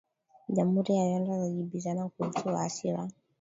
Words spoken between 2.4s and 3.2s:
waasi wa